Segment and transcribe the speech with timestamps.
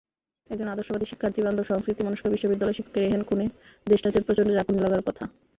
[0.49, 3.45] একজন আদর্শবাদী, শিক্ষার্থীবান্ধব, সংস্কৃতিমনস্ক বিশ্ববিদ্যালয় শিক্ষকের এহেন খুনে
[3.87, 5.23] দেশটাতে প্রচণ্ড ঝাঁকুনি লাগার কথা।